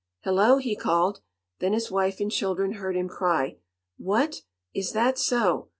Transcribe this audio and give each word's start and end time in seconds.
"Hello!" 0.23 0.57
he 0.57 0.75
called. 0.75 1.19
Then 1.59 1.73
his 1.73 1.91
wife 1.91 2.19
and 2.19 2.31
children 2.31 2.71
heard 2.71 2.95
him 2.97 3.07
cry: 3.07 3.57
"What! 3.97 4.41
Is 4.73 4.93
that 4.93 5.19
so! 5.19 5.69